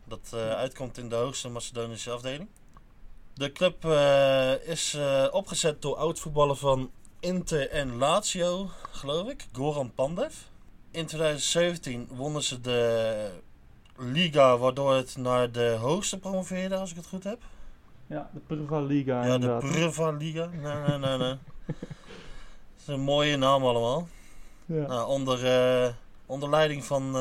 Dat 0.05 0.31
eh, 0.33 0.49
uitkomt 0.49 0.97
in 0.97 1.09
de 1.09 1.15
hoogste 1.15 1.49
Macedonische 1.49 2.11
afdeling. 2.11 2.47
De 3.33 3.51
club 3.51 3.85
eh, 3.85 4.67
is 4.67 4.93
eh, 4.93 5.27
opgezet 5.31 5.81
door 5.81 5.95
oud-voetballer 5.95 6.55
van 6.55 6.91
Inter 7.19 7.69
en 7.69 7.97
Lazio, 7.97 8.69
geloof 8.91 9.29
ik, 9.29 9.45
Goran 9.51 9.91
Pandev. 9.95 10.33
In 10.91 11.05
2017 11.05 12.07
wonnen 12.11 12.43
ze 12.43 12.61
de 12.61 13.29
Liga, 13.97 14.57
waardoor 14.57 14.93
het 14.93 15.17
naar 15.17 15.51
de 15.51 15.77
hoogste 15.79 16.17
promoveerde, 16.19 16.75
als 16.75 16.89
ik 16.91 16.95
het 16.95 17.07
goed 17.07 17.23
heb. 17.23 17.41
Ja, 18.07 18.29
de 18.33 18.39
Prva 18.39 18.79
Liga 18.81 19.25
Ja, 19.25 19.37
de. 19.37 19.57
Prva 19.59 20.11
Liga. 20.11 20.45
Nee, 20.45 20.73
nee, 20.87 20.97
nee, 20.97 21.17
nee. 21.17 21.37
Dat 21.65 22.87
is 22.87 22.87
een 22.87 22.99
mooie 22.99 23.37
naam 23.37 23.63
allemaal. 23.65 24.07
ja. 24.65 24.87
Nou, 24.87 25.07
onder, 25.09 25.45
eh, 25.45 25.93
onder 26.25 26.49
leiding 26.49 26.83
van 26.85 27.11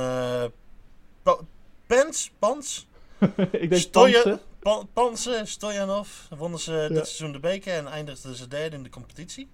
Pens, 1.87 2.33
Pans, 2.39 2.87
ik 3.51 3.71
denk 3.71 3.75
Stoja- 3.75 4.39
Pansen. 4.61 4.87
Pa- 4.93 5.03
Pansen, 5.03 5.47
Stojanov. 5.47 6.09
Wonnen 6.37 6.59
ze 6.61 6.87
dit 6.89 7.07
seizoen 7.07 7.33
de 7.33 7.41
beker 7.41 7.75
en 7.75 7.87
eindigden 7.87 8.35
ze 8.35 8.49
derde 8.49 8.77
in 8.77 8.83
de 8.83 8.91
competitie. 8.91 9.49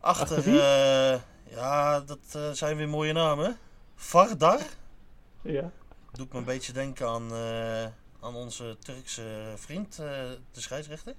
Achter, 0.00 0.38
eh, 0.38 1.20
ja, 1.50 2.00
dat 2.00 2.18
eh, 2.32 2.50
zijn 2.50 2.76
weer 2.76 2.88
mooie 2.88 3.12
namen. 3.12 3.58
Vardar. 3.94 4.60
Ja. 5.42 5.70
Doet 6.12 6.32
me 6.32 6.38
een 6.38 6.44
beetje 6.44 6.72
denken 6.72 7.08
aan, 7.08 7.32
eh, 7.32 7.82
aan 8.20 8.34
onze 8.34 8.76
Turkse 8.80 9.52
vriend, 9.56 9.96
de 9.96 10.60
scheidsrechter. 10.60 11.14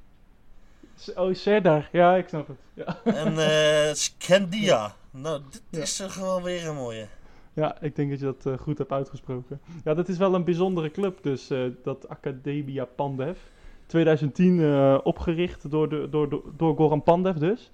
Oh, 1.15 1.35
Serdar. 1.35 1.89
Ja, 1.91 2.15
ik 2.15 2.27
snap 2.27 2.47
het. 2.47 2.57
Ja. 2.73 2.99
En 3.03 3.39
eh 3.39 3.93
Scandia. 4.03 4.95
Nou, 5.11 5.41
dit 5.49 5.61
Ja. 5.69 5.79
is 5.81 5.95
toch 5.95 6.15
wel 6.15 6.41
weer 6.41 6.67
een 6.67 6.75
mooie. 6.75 7.07
Ja, 7.55 7.81
ik 7.81 7.95
denk 7.95 8.09
dat 8.09 8.19
je 8.19 8.25
dat 8.25 8.45
eh, 8.45 8.57
goed 8.57 8.77
hebt 8.77 8.91
uitgesproken. 8.91 9.59
Ja, 9.83 9.93
dat 9.93 10.07
is 10.07 10.17
wel 10.17 10.33
een 10.33 10.43
bijzondere 10.43 10.91
club, 10.91 11.23
dus 11.23 11.49
eh, 11.49 11.59
dat 11.83 12.09
Academia 12.09 12.85
Pandev. 12.85 13.37
2010 13.85 14.59
eh, 14.59 14.97
opgericht 15.03 15.71
door, 15.71 15.89
de, 15.89 16.07
door, 16.09 16.41
door, 16.57 16.75
Goran 16.75 17.03
Pandev 17.03 17.35
dus. 17.35 17.71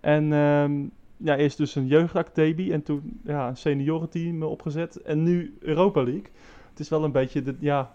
En 0.00 0.32
ehm, 0.32 0.82
ja, 1.16 1.36
eerst 1.36 1.56
dus 1.56 1.74
een 1.74 1.86
jeugdacademie 1.86 2.72
en 2.72 2.82
toen 2.82 3.20
ja, 3.24 3.48
een 3.48 3.56
seniorenteam 3.56 4.42
opgezet. 4.42 4.96
En 4.96 5.22
nu 5.22 5.56
Europa 5.60 6.02
League. 6.02 6.30
Het 6.70 6.80
is 6.80 6.88
wel 6.88 7.04
een 7.04 7.12
beetje, 7.12 7.42
de, 7.42 7.56
ja, 7.58 7.94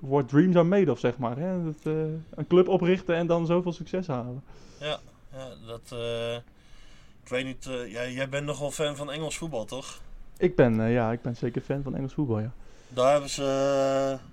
what 0.00 0.28
dreams 0.28 0.56
are 0.56 0.64
made 0.64 0.90
of, 0.90 0.98
zeg 0.98 1.18
maar. 1.18 1.36
Hè? 1.38 1.64
Dat, 1.64 1.84
een 2.30 2.46
club 2.48 2.68
oprichten 2.68 3.14
en 3.14 3.26
dan 3.26 3.46
zoveel 3.46 3.72
succes 3.72 4.06
halen. 4.06 4.42
Ja, 4.80 4.98
dat... 5.66 5.92
eh, 5.92 6.34
ik 7.22 7.28
weet 7.28 7.44
niet, 7.44 7.64
jij, 7.64 8.12
jij 8.12 8.28
bent 8.28 8.46
nogal 8.46 8.70
fan 8.70 8.96
van 8.96 9.10
Engels 9.10 9.38
voetbal, 9.38 9.64
toch? 9.64 10.00
Ik 10.40 10.56
ben, 10.56 10.80
eh, 10.80 10.92
ja, 10.92 11.12
ik 11.12 11.22
ben 11.22 11.36
zeker 11.36 11.62
fan 11.62 11.82
van 11.82 11.94
Engels 11.96 12.12
voetbal, 12.12 12.38
ja. 12.38 12.52
Daar 12.88 13.12
hebben 13.12 13.30
ze... 13.30 13.42
eh, 13.42 14.26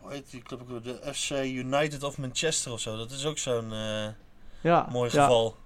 hoe 0.00 0.12
heet 0.12 0.30
die 0.30 0.42
club 0.42 0.60
ook? 0.72 0.84
De 0.84 0.98
FC 1.14 1.30
United 1.44 2.02
of 2.02 2.18
Manchester 2.18 2.72
of 2.72 2.80
zo. 2.80 2.96
Dat 2.96 3.10
is 3.10 3.26
ook 3.26 3.38
zo'n 3.38 3.72
eh, 3.72 4.06
Ja, 4.60 4.88
mooi 4.90 5.10
geval. 5.10 5.56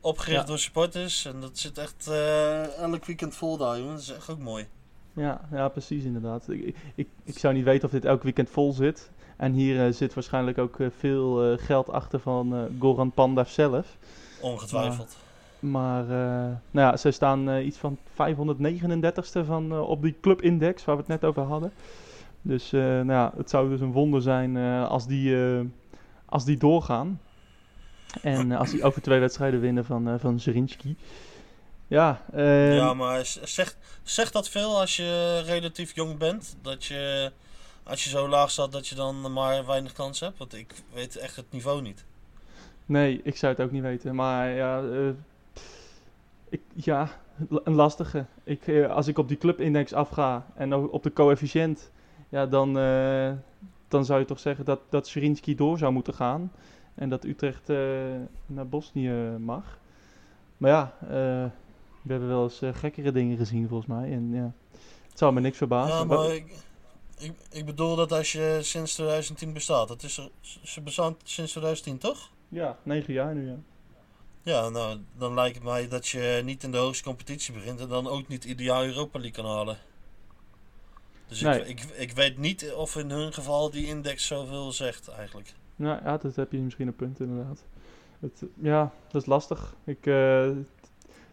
Opgericht 0.00 0.46
door 0.46 0.58
supporters. 0.58 1.24
En 1.24 1.40
dat 1.40 1.58
zit 1.58 1.78
echt 1.78 2.06
eh, 2.08 2.76
elk 2.78 3.04
weekend 3.04 3.34
vol 3.36 3.56
daar, 3.56 3.76
jongen. 3.78 3.92
Dat 3.92 4.02
is 4.02 4.10
echt 4.12 4.30
ook 4.30 4.38
mooi. 4.38 4.66
Ja, 5.12 5.40
ja, 5.52 5.68
precies 5.68 6.04
inderdaad. 6.04 6.48
Ik, 6.48 6.76
ik, 6.94 7.08
ik 7.24 7.38
zou 7.38 7.54
niet 7.54 7.64
weten 7.64 7.84
of 7.84 7.90
dit 7.90 8.04
elk 8.04 8.22
weekend 8.22 8.50
vol 8.50 8.72
zit. 8.72 9.10
En 9.36 9.52
hier 9.52 9.92
zit 9.92 10.14
waarschijnlijk 10.14 10.58
ook 10.58 10.76
veel 10.98 11.56
geld 11.58 11.90
achter 11.90 12.20
van 12.20 12.68
Goran 12.78 13.10
Pandev 13.12 13.48
zelf. 13.50 13.96
Ongetwijfeld. 14.40 15.16
Maar 15.60 16.02
eh, 16.02 16.56
nou 16.70 16.90
ja, 16.90 16.96
ze 16.96 17.10
staan 17.10 17.50
eh, 17.50 17.66
iets 17.66 17.78
van 17.78 17.98
539ste 18.12 19.44
van, 19.44 19.70
eh, 19.72 19.88
op 19.88 20.02
die 20.02 20.16
clubindex 20.20 20.84
waar 20.84 20.94
we 20.96 21.00
het 21.00 21.10
net 21.10 21.24
over 21.24 21.42
hadden. 21.42 21.72
Dus 22.42 22.70
nou 22.70 23.06
ja, 23.12 23.32
het 23.36 23.50
zou 23.50 23.68
dus 23.68 23.80
een 23.80 23.92
wonder 23.92 24.22
zijn 24.22 24.56
als, 24.86 25.06
die, 25.06 25.36
als 26.24 26.44
die 26.44 26.56
doorgaan. 26.58 27.20
En 28.22 28.52
als 28.52 28.70
die 28.70 28.84
over 28.84 29.02
twee 29.02 29.18
wedstrijden 29.20 29.60
winnen 29.60 29.84
van, 29.84 30.20
van 30.20 30.40
Zrinski. 30.40 30.96
Ja, 31.86 32.22
Ja, 32.36 32.94
maar 32.94 33.24
z- 33.26 33.40
zeg, 33.42 33.76
zegt 34.02 34.32
dat 34.32 34.48
veel 34.48 34.80
als 34.80 34.96
je 34.96 35.42
relatief 35.46 35.94
jong 35.94 36.18
bent? 36.18 36.56
Dat 36.62 36.84
je, 36.84 37.32
als 37.82 38.04
je 38.04 38.10
zo 38.10 38.28
laag 38.28 38.50
staat, 38.50 38.72
dat 38.72 38.86
je 38.88 38.94
dan 38.94 39.32
maar 39.32 39.66
weinig 39.66 39.92
kans 39.92 40.20
hebt? 40.20 40.38
Want 40.38 40.54
ik 40.54 40.74
weet 40.92 41.16
echt 41.16 41.36
het 41.36 41.46
niveau 41.52 41.82
niet. 41.82 42.04
Nee, 42.86 43.20
ik 43.24 43.36
zou 43.36 43.52
het 43.52 43.62
ook 43.62 43.70
niet 43.70 43.82
weten. 43.82 44.14
Maar 44.14 44.48
ja, 44.50 44.82
ik, 46.50 46.60
ja 46.74 47.08
een 47.48 47.74
lastige. 47.74 48.24
Ik, 48.44 48.66
eh, 48.66 48.90
als 48.90 49.06
ik 49.06 49.18
op 49.18 49.28
die 49.28 49.36
clubindex 49.36 49.92
afga 49.92 50.46
en 50.54 50.74
op 50.74 51.02
de 51.02 51.12
coëfficiënt, 51.12 51.90
ja, 52.28 52.46
dan, 52.46 52.78
eh, 52.78 53.32
dan 53.88 54.04
zou 54.04 54.20
je 54.20 54.24
toch 54.26 54.38
zeggen 54.38 54.64
dat, 54.64 54.80
dat 54.88 55.14
door 55.56 55.78
zou 55.78 55.92
moeten 55.92 56.14
gaan. 56.14 56.52
En 56.94 57.08
dat 57.08 57.24
Utrecht 57.24 57.68
eh, 57.68 57.76
naar 58.46 58.68
Bosnië 58.68 59.36
mag. 59.38 59.78
Maar 60.56 60.70
ja, 60.70 60.94
we 62.02 62.08
hebben 62.12 62.28
wel 62.28 62.42
eens 62.42 62.60
gekkere 62.72 63.12
dingen 63.12 63.36
gezien 63.36 63.68
volgens 63.68 63.88
mij. 63.88 64.12
En 64.12 64.30
ja, 64.32 64.52
het 65.08 65.18
zou 65.18 65.32
me 65.32 65.40
niks 65.40 65.56
verbazen. 65.56 65.96
Ja, 65.96 66.06
Wat- 66.06 66.18
maar 66.18 66.34
ik, 66.34 66.64
ik, 67.18 67.32
ik 67.50 67.66
bedoel 67.66 67.96
dat 67.96 68.12
als 68.12 68.32
je 68.32 68.58
sinds 68.62 68.94
2010 68.94 69.52
bestaat. 69.52 69.88
Dat 69.88 70.02
is 70.02 70.28
ze 70.62 70.80
bestaan 70.80 71.16
sinds 71.24 71.50
2010, 71.50 71.98
toch? 71.98 72.30
ja, 72.48 72.78
negen 72.82 73.12
jaar 73.12 73.34
nu, 73.34 73.48
ja. 73.48 73.56
Ja, 74.50 74.68
nou, 74.68 74.98
dan 75.18 75.34
lijkt 75.34 75.54
het 75.54 75.64
mij 75.64 75.88
dat 75.88 76.08
je 76.08 76.40
niet 76.44 76.62
in 76.62 76.70
de 76.70 76.78
hoogste 76.78 77.04
competitie 77.04 77.54
begint 77.54 77.80
en 77.80 77.88
dan 77.88 78.08
ook 78.08 78.28
niet 78.28 78.44
ideaal 78.44 78.84
Europa 78.84 79.18
League 79.18 79.42
kan 79.42 79.52
halen. 79.56 79.78
Dus 81.26 81.40
Nee. 81.40 81.60
ik, 81.60 81.68
ik, 81.68 81.90
ik 81.96 82.12
weet 82.12 82.38
niet 82.38 82.72
of 82.72 82.96
in 82.96 83.10
hun 83.10 83.32
geval 83.32 83.70
die 83.70 83.86
index 83.86 84.26
zoveel 84.26 84.72
zegt 84.72 85.08
eigenlijk. 85.08 85.54
Nou 85.76 86.00
ja, 86.04 86.16
dat 86.16 86.36
heb 86.36 86.52
je 86.52 86.58
misschien 86.58 86.86
een 86.86 86.96
punt 86.96 87.20
inderdaad. 87.20 87.64
Het, 88.20 88.42
ja, 88.54 88.92
dat 89.10 89.22
is 89.22 89.28
lastig. 89.28 89.74
Ik, 89.84 90.06
eh, 90.06 90.50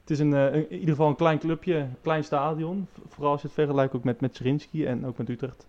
het 0.01 0.09
is 0.09 0.19
een, 0.19 0.33
eh, 0.33 0.53
in 0.53 0.71
ieder 0.71 0.89
geval 0.89 1.07
een 1.07 1.15
klein 1.15 1.39
clubje, 1.39 1.75
een 1.75 1.95
klein 2.01 2.23
stadion. 2.23 2.87
Vooral 3.07 3.31
als 3.31 3.41
je 3.41 3.47
het 3.47 3.55
vergelijkt 3.55 3.95
ook 3.95 4.03
met, 4.03 4.21
met 4.21 4.41
en 4.71 5.05
ook 5.05 5.17
met 5.17 5.29
Utrecht. 5.29 5.67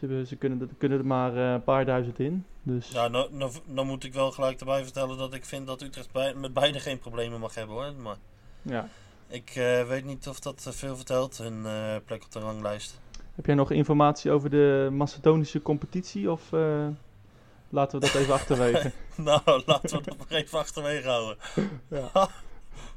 Ze, 0.00 0.36
kunnen, 0.38 0.60
er- 0.60 0.74
kunnen 0.78 0.98
er 0.98 1.06
maar 1.06 1.36
eh, 1.36 1.52
een 1.52 1.64
paar 1.64 1.84
duizend 1.84 2.18
in. 2.18 2.44
Dus 2.62 2.88
Ja, 2.88 3.08
nou, 3.08 3.32
nou, 3.32 3.52
nou 3.64 3.86
moet 3.86 4.04
ik 4.04 4.12
wel 4.14 4.30
gelijk 4.30 4.60
erbij 4.60 4.82
vertellen 4.82 5.18
dat 5.18 5.34
ik 5.34 5.44
vind 5.44 5.66
dat 5.66 5.82
Utrecht 5.82 6.12
bij, 6.12 6.34
met 6.34 6.52
beide 6.52 6.80
geen 6.80 6.98
problemen 6.98 7.40
mag 7.40 7.54
hebben 7.54 7.76
hoor. 7.76 7.92
Maar 7.94 8.16
ja. 8.62 8.88
ik 9.28 9.50
eh, 9.54 9.86
weet 9.88 10.04
niet 10.04 10.28
of 10.28 10.40
dat 10.40 10.64
eh, 10.66 10.72
veel 10.72 10.96
vertelt, 10.96 11.38
hun 11.38 11.62
plek 12.04 12.24
op 12.24 12.32
de 12.32 12.38
ranglijst. 12.38 13.00
Heb 13.34 13.46
jij 13.46 13.54
nog 13.54 13.70
informatie 13.70 14.30
over 14.30 14.50
de 14.50 14.88
Macedonische 14.92 15.62
competitie 15.62 16.30
of 16.30 16.50
laten 17.68 18.00
we 18.00 18.06
dat 18.06 18.14
even 18.14 18.34
achterwege? 18.40 18.92
nou, 19.16 19.40
laten 19.66 19.98
we 19.98 20.04
dat 20.04 20.16
maar 20.18 20.38
even 20.38 20.58
achterwege 20.58 21.08
houden. 21.08 21.36
Ja. 21.88 22.28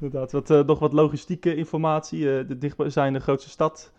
Inderdaad, 0.00 0.32
wat, 0.32 0.48
nog 0.66 0.78
wat 0.78 0.92
logistieke 0.92 1.54
informatie. 1.56 2.20
De 2.46 2.58
dichtstbijzijnde 2.58 3.20
grootste 3.20 3.50
stad 3.50 3.92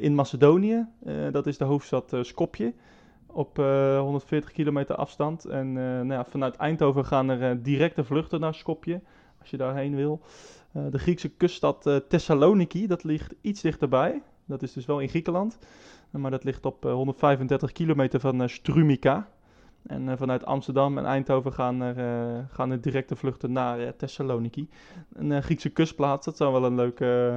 in 0.00 0.14
Macedonië, 0.14 0.86
eh, 1.04 1.14
dat 1.32 1.46
is 1.46 1.58
de 1.58 1.64
hoofdstad 1.64 2.12
eh, 2.12 2.22
Skopje. 2.22 2.74
Op 3.26 3.58
eh, 3.58 4.00
140 4.00 4.52
kilometer 4.52 4.94
afstand. 4.94 5.44
En 5.44 5.66
eh, 5.68 5.82
nou 5.82 6.12
ja, 6.12 6.24
vanuit 6.24 6.56
Eindhoven 6.56 7.04
gaan 7.04 7.28
er 7.28 7.50
eh, 7.50 7.56
directe 7.62 8.04
vluchten 8.04 8.40
naar 8.40 8.54
Skopje, 8.54 9.00
als 9.40 9.50
je 9.50 9.56
daarheen 9.56 9.94
wil. 9.94 10.20
Eh, 10.72 10.82
de 10.90 10.98
Griekse 10.98 11.28
kuststad 11.28 11.86
eh, 11.86 11.96
Thessaloniki, 11.96 12.86
dat 12.86 13.04
ligt 13.04 13.34
iets 13.40 13.60
dichterbij. 13.60 14.22
Dat 14.44 14.62
is 14.62 14.72
dus 14.72 14.86
wel 14.86 15.00
in 15.00 15.08
Griekenland. 15.08 15.58
Eh, 16.10 16.20
maar 16.20 16.30
dat 16.30 16.44
ligt 16.44 16.66
op 16.66 16.84
eh, 16.84 16.92
135 16.92 17.72
kilometer 17.72 18.20
van 18.20 18.42
eh, 18.42 18.48
Strumica. 18.48 19.28
En 19.86 20.08
eh, 20.08 20.16
vanuit 20.16 20.44
Amsterdam 20.44 20.98
en 20.98 21.04
Eindhoven 21.04 21.52
gaan 21.52 21.80
er, 21.80 21.98
eh, 21.98 22.44
gaan 22.48 22.70
er 22.70 22.80
directe 22.80 23.16
vluchten 23.16 23.52
naar 23.52 23.80
eh, 23.80 23.88
Thessaloniki. 23.88 24.68
Een 25.12 25.32
eh, 25.32 25.42
Griekse 25.42 25.70
kustplaats, 25.70 26.24
dat 26.24 26.36
zou 26.36 26.52
wel 26.52 26.64
een 26.64 26.74
leuk, 26.74 27.00
eh, 27.00 27.34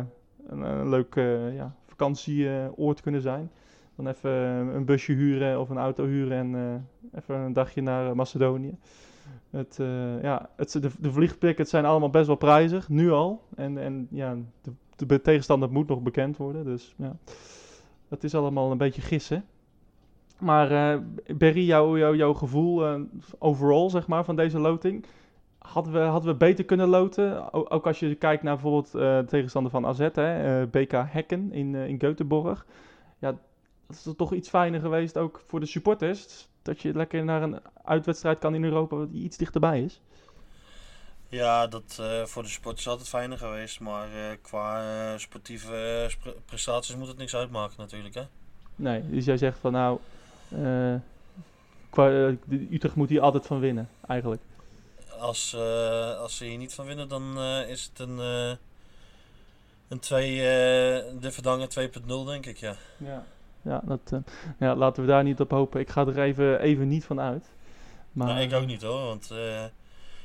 een, 0.47 0.61
een 0.61 1.05
eh, 1.09 1.55
ja, 1.55 1.75
vakantieoord 1.99 3.01
kunnen 3.01 3.21
zijn. 3.21 3.51
Dan 3.95 4.07
even 4.07 4.31
eh, 4.31 4.75
een 4.75 4.85
busje 4.85 5.13
huren 5.13 5.59
of 5.59 5.69
een 5.69 5.77
auto 5.77 6.05
huren 6.05 6.37
en 6.37 6.55
eh, 6.55 7.19
even 7.19 7.35
een 7.35 7.53
dagje 7.53 7.81
naar 7.81 8.09
eh, 8.09 8.15
Macedonië. 8.15 8.77
Het, 9.49 9.77
eh, 9.79 10.21
ja, 10.21 10.49
het, 10.55 10.71
de, 10.71 10.89
de 10.99 11.11
vliegtickets 11.11 11.69
zijn 11.69 11.85
allemaal 11.85 12.09
best 12.09 12.27
wel 12.27 12.35
prijzig, 12.35 12.89
nu 12.89 13.11
al. 13.11 13.43
En, 13.55 13.77
en 13.77 14.07
ja, 14.11 14.37
de, 14.61 15.05
de 15.05 15.21
tegenstander 15.21 15.71
moet 15.71 15.87
nog 15.87 16.01
bekend 16.01 16.37
worden, 16.37 16.65
dus 16.65 16.93
ja. 16.97 17.15
Dat 18.07 18.23
is 18.23 18.35
allemaal 18.35 18.71
een 18.71 18.77
beetje 18.77 19.01
gissen. 19.01 19.45
Maar 20.39 20.71
eh 20.71 20.99
Berry, 21.37 21.65
jouw, 21.65 22.15
jouw 22.15 22.33
gevoel 22.33 22.85
eh, 22.85 22.99
overall, 23.39 23.89
zeg 23.89 24.07
maar, 24.07 24.25
van 24.25 24.35
deze 24.35 24.59
loting. 24.59 25.05
Hadden 25.71 25.93
we, 25.93 25.99
hadden 25.99 26.31
we 26.31 26.37
beter 26.37 26.65
kunnen 26.65 26.87
loten? 26.87 27.53
O- 27.53 27.65
ook 27.69 27.87
als 27.87 27.99
je 27.99 28.15
kijkt 28.15 28.43
naar 28.43 28.53
bijvoorbeeld 28.53 28.95
eh, 28.95 29.17
de 29.19 29.25
tegenstander 29.27 29.71
van 29.71 29.85
AZ, 29.85 29.99
hè, 30.13 30.61
eh, 30.61 30.67
BK 30.69 30.91
Hekken 30.91 31.51
in, 31.53 31.75
eh 31.75 31.87
in 31.87 31.97
Göteborg. 31.97 32.65
Ja, 33.19 33.31
dat 33.31 33.39
is 34.05 34.13
toch 34.17 34.33
iets 34.33 34.49
fijner 34.49 34.79
geweest 34.79 35.17
ook 35.17 35.43
voor 35.47 35.59
de 35.59 35.65
supporters. 35.65 36.47
Dat 36.61 36.81
je 36.81 36.93
lekker 36.93 37.23
naar 37.23 37.41
een 37.41 37.59
uitwedstrijd 37.83 38.39
kan 38.39 38.55
in 38.55 38.63
Europa 38.63 39.05
die 39.11 39.23
iets 39.23 39.37
dichterbij 39.37 39.83
is. 39.83 40.01
Ja, 41.27 41.67
dat 41.67 42.01
voor 42.23 42.43
de 42.43 42.49
sport 42.49 42.77
is 42.79 42.87
altijd 42.87 43.09
fijner 43.09 43.37
geweest, 43.37 43.79
maar 43.79 44.07
qua 44.41 45.17
sportieve 45.17 46.09
prestaties 46.45 46.95
moet 46.95 47.07
het 47.07 47.17
niks 47.17 47.35
uitmaken 47.35 47.75
natuurlijk 47.77 48.15
hè. 48.15 48.23
Nee, 48.75 49.09
dus 49.09 49.25
jij 49.25 49.37
zegt 49.37 49.59
van 49.59 49.71
nou, 49.71 49.99
qua, 51.89 52.33
Utrecht 52.49 52.95
moet 52.95 53.09
hier 53.09 53.21
altijd 53.21 53.45
van 53.45 53.59
winnen, 53.59 53.89
eigenlijk. 54.07 54.41
Als, 55.19 55.53
eh, 55.53 56.17
als 56.17 56.37
ze 56.37 56.45
hier 56.45 56.57
niet 56.57 56.73
van 56.73 56.85
winnen, 56.85 57.07
dan 57.07 57.37
eh, 57.37 57.69
is 57.69 57.83
het 57.83 57.99
een, 57.99 58.19
eh 58.19 58.51
een 59.87 59.99
twee, 59.99 60.37
eh 60.37 61.03
de 61.19 61.31
verdangen 61.31 61.69
2.0 61.69 62.25
denk 62.25 62.45
ik 62.45 62.57
ja. 62.57 62.75
Ja, 62.97 63.25
ja, 63.61 63.81
dat, 63.85 63.99
eh, 64.11 64.19
ja, 64.59 64.75
laten 64.75 65.03
we 65.03 65.09
daar 65.09 65.23
niet 65.23 65.39
op 65.39 65.51
hopen. 65.51 65.79
Ik 65.79 65.89
ga 65.89 66.05
er 66.05 66.19
even, 66.19 66.59
even 66.59 66.87
niet 66.87 67.05
van 67.05 67.19
uit. 67.19 67.45
Maar, 68.11 68.27
Nou, 68.27 68.39
ik 68.39 68.53
ook 68.53 68.65
niet 68.65 68.81
hoor, 68.81 69.05
want 69.05 69.31
eh, 69.31 69.63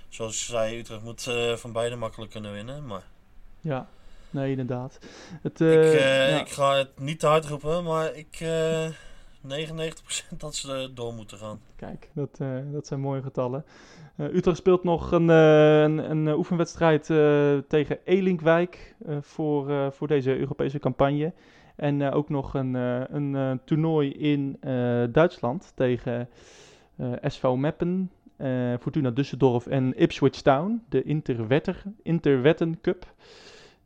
zoals 0.09 0.47
je 0.47 0.53
zei, 0.53 0.79
Utrecht 0.79 1.03
moet 1.03 1.27
eh, 1.27 1.53
van 1.53 1.73
beide 1.73 1.97
makkelijk 1.97 2.31
kunnen 2.31 2.53
winnen, 2.53 2.87
maar 2.87 3.03
Ja, 3.61 3.87
Nee, 4.31 4.51
inderdaad. 4.51 4.99
Het, 5.43 5.61
ik, 5.61 6.01
ja. 6.01 6.41
ik 6.41 6.49
ga 6.49 6.77
het 6.77 6.99
niet 6.99 7.21
te 7.21 7.27
hard 7.27 7.47
roepen, 7.47 7.85
maar 7.85 8.15
ik... 8.15 8.37
eh 8.41 8.89
99% 9.45 10.37
dat 10.39 10.55
ze 10.55 10.73
er 10.73 10.95
door 10.95 11.15
moeten 11.15 11.39
gaan. 11.39 11.61
Kijk, 11.77 12.11
dat, 12.15 12.39
eh, 12.41 12.59
dat 12.73 12.87
zijn 12.87 13.01
mooie 13.01 13.23
getallen. 13.23 13.65
Eh, 14.17 14.35
Utrecht 14.35 14.57
speelt 14.57 14.85
nog 14.85 15.13
een, 15.13 15.31
eh, 15.31 15.83
een, 15.83 16.11
een 16.11 16.29
eh, 16.29 16.37
oefenwedstrijd 16.37 17.11
eh, 17.11 17.59
tegen 17.69 17.99
Elinkwijk 18.05 18.95
eh, 19.07 19.17
voor, 19.21 19.71
eh, 19.71 19.91
voor 19.91 20.09
deze 20.09 20.39
Europese 20.39 20.79
campagne. 20.79 21.33
En 21.77 22.03
eh, 22.03 22.17
ook 22.17 22.29
nog 22.29 22.55
een, 22.55 22.77
eh, 22.77 23.01
een 23.09 23.37
eh, 23.37 23.53
toernooi 23.65 24.11
in 24.13 24.57
eh, 24.61 25.03
Duitsland 25.13 25.73
tegen 25.75 26.29
eh, 26.97 27.13
SV 27.23 27.45
Meppen, 27.57 28.11
eh, 28.37 28.75
Fortuna 28.81 29.11
Düsseldorf 29.11 29.69
en 29.69 29.93
Ipswich 30.03 30.43
Town. 30.43 30.83
De 30.89 31.03
Interwetter, 31.03 31.83
Interwetten 32.03 32.81
Cup. 32.81 33.13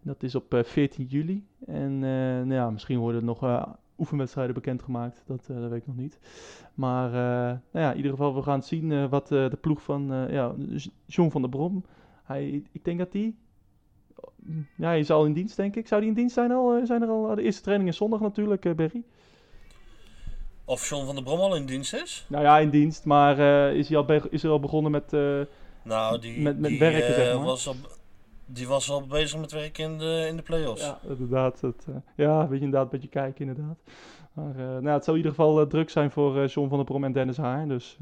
Dat 0.03 0.23
is 0.23 0.35
op 0.35 0.55
eh, 0.55 0.65
14 0.65 1.07
juli. 1.07 1.47
En 1.67 1.93
eh, 1.93 2.11
nou 2.47 2.53
ja, 2.55 2.71
misschien 2.71 2.99
worden 2.99 3.21
er 3.21 3.27
nog 3.27 3.43
eh, 3.43 3.63
oefenwedstrijden 3.99 4.55
bekendgemaakt. 4.55 5.23
Dat, 5.27 5.47
eh, 5.51 5.61
dat 5.61 5.71
weet 5.71 5.81
ik 5.81 5.87
nog 5.87 5.97
niet. 5.97 6.19
Maar 6.75 7.07
eh, 7.09 7.57
nou 7.73 7.85
ja, 7.85 7.91
in 7.91 7.97
ieder 7.97 8.11
geval, 8.11 8.35
we 8.35 8.43
gaan 8.43 8.63
zien 8.63 8.93
eh, 8.93 9.05
wat 9.11 9.29
de 9.29 9.59
ploeg 9.61 9.83
van 9.83 10.27
ja, 10.31 10.55
John 11.07 11.31
van 11.31 11.41
der 11.41 11.51
Brom. 11.51 11.85
Hij, 12.25 12.63
ik 12.73 12.85
denk 12.85 12.99
dat 12.99 13.13
hij. 13.13 13.35
Ja, 14.77 14.87
hij 14.89 14.99
is 14.99 15.11
al 15.11 15.25
in 15.27 15.33
dienst, 15.33 15.57
denk 15.57 15.77
ik. 15.77 15.87
Zou 15.89 16.01
hij 16.01 16.09
in 16.11 16.17
dienst 16.17 16.35
zijn 16.35 16.53
al? 16.53 16.81
Zijn 16.87 17.03
er 17.03 17.09
al 17.09 17.35
de 17.35 17.43
eerste 17.43 17.63
training 17.63 17.89
is 17.91 17.97
zondag 17.97 18.21
natuurlijk, 18.21 18.77
Berry? 18.77 19.03
Of 20.65 20.89
John 20.89 21.05
van 21.07 21.15
der 21.15 21.25
Brom 21.25 21.41
al 21.41 21.57
in 21.57 21.67
dienst 21.67 21.95
is? 21.95 22.27
Nou 22.29 22.45
ja, 22.45 22.59
in 22.59 22.71
dienst, 22.71 23.05
maar 23.05 23.39
is, 23.75 23.89
hij 23.89 23.99
al 23.99 24.07
is 24.31 24.43
hij 24.43 24.51
al 24.51 24.61
begonnen 24.61 24.91
met. 24.91 25.13
eh, 25.13 25.41
Nou, 25.85 26.19
die, 26.21 26.41
Met- 26.43 26.59
met 26.59 26.71
die, 26.71 26.79
werken, 26.79 27.15
zeg 27.15 27.35
maar. 27.37 27.45
was 27.45 27.69
al, 27.69 27.75
die 28.51 28.69
was 28.69 28.91
al 28.91 29.07
bezig 29.07 29.41
met 29.41 29.53
werk 29.53 29.79
in 29.79 29.99
de, 29.99 30.27
in 30.29 30.37
de 30.37 30.43
play-offs. 30.43 30.83
ja, 30.83 30.99
inderdaad. 31.09 31.61
Het, 31.61 31.85
eh, 31.89 31.95
ja, 32.15 32.41
een 32.41 32.49
beetje, 32.49 32.65
inderdaad, 32.65 32.85
een 32.85 32.91
beetje 32.91 33.09
kijken, 33.09 33.49
inderdaad. 33.49 33.79
Maar 34.33 34.51
eh, 34.51 34.67
nou, 34.67 34.89
het 34.89 35.05
zal 35.05 35.15
in 35.15 35.21
ieder 35.21 35.35
geval 35.35 35.61
eh, 35.61 35.67
druk 35.67 35.91
zijn 35.91 36.11
voor 36.11 36.47
John 36.47 36.69
van 36.69 36.77
der 36.77 36.87
Brom 36.87 37.05
en 37.05 37.13
Dennis 37.13 37.37
Haar. 37.37 37.69
Dus 37.69 37.99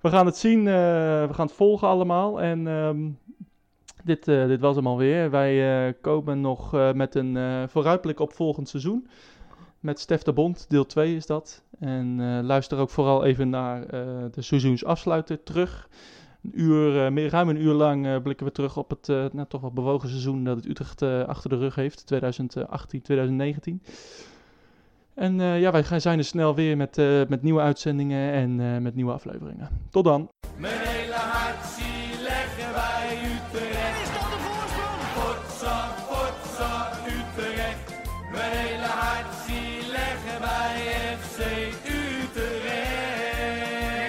we 0.00 0.08
gaan 0.08 0.26
het 0.26 0.36
zien. 0.36 0.64
we 0.64 1.28
gaan 1.30 1.46
het 1.46 1.54
volgen 1.54 1.88
allemaal. 1.88 2.40
En 2.40 2.66
ehm, 2.66 3.10
dit, 4.04 4.24
dit 4.24 4.60
was 4.60 4.76
hem 4.76 4.86
alweer. 4.86 5.30
Wij 5.30 5.94
komen 6.00 6.40
nog 6.40 6.72
met 6.94 7.14
een 7.14 7.68
vooruitblik 7.68 8.20
op 8.20 8.32
volgend 8.32 8.68
seizoen. 8.68 9.08
Met 9.80 10.00
Stef 10.00 10.22
de 10.22 10.32
Bond, 10.32 10.66
deel 10.68 10.86
2 10.86 11.16
is 11.16 11.26
dat. 11.26 11.62
En 11.78 12.42
luister 12.44 12.78
ook 12.78 12.90
vooral 12.90 13.24
even 13.24 13.48
naar 13.48 13.86
de 14.30 14.42
seizoensafsluiter 14.42 15.42
terug. 15.42 15.88
Een 16.42 16.60
uur, 16.60 17.04
eh, 17.04 17.10
meer, 17.12 17.30
ruim 17.30 17.48
een 17.48 17.62
uur 17.62 17.72
lang 17.72 18.06
eh, 18.06 18.16
blikken 18.22 18.46
we 18.46 18.52
terug 18.52 18.76
op 18.76 18.90
het 18.90 19.08
eh, 19.08 19.24
nou, 19.32 19.46
toch 19.48 19.60
wel 19.60 19.72
bewogen 19.72 20.08
seizoen 20.08 20.44
dat 20.44 20.56
het 20.56 20.66
Utrecht 20.68 21.02
eh, 21.02 21.22
achter 21.24 21.50
de 21.50 21.56
rug 21.58 21.74
heeft. 21.74 22.06
2018, 22.06 23.02
2019. 23.02 23.82
En 25.14 25.40
eh, 25.40 25.60
ja, 25.60 25.72
wij 25.72 25.84
gaan- 25.84 26.00
zijn 26.00 26.18
er 26.18 26.24
snel 26.24 26.54
weer 26.54 26.76
met, 26.76 26.98
eh, 26.98 27.20
met 27.28 27.42
nieuwe 27.42 27.60
uitzendingen 27.60 28.32
en 28.32 28.60
eh, 28.60 28.78
met 28.78 28.94
nieuwe 28.94 29.12
afleveringen. 29.12 29.68
Tot 29.90 30.04
dan. 30.04 30.28
Mijn 30.56 30.78
hele 30.78 31.12
hart 31.14 31.64
zie 31.66 32.22
leggen 32.22 32.72
wij 32.74 33.18
Utrecht. 33.24 34.02
Is 34.02 34.08
dat 34.12 34.30
de 34.32 34.38
voorsprong? 34.46 35.00
Potsa, 35.18 35.88
potsa, 36.08 36.90
Utrecht. 37.06 38.00
Mijn 38.32 38.56
hele 38.56 38.86
hart 38.86 39.34
zie 39.46 39.90
leggen 39.90 40.40
wij 40.40 40.76
FC 41.20 41.38
Utrecht. 41.86 42.60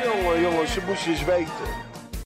Jongen, 0.03 0.41
jongens, 0.41 0.73
ze 0.73 0.81
moesten 0.87 1.11
eens 1.11 1.25
weten. 1.25 1.82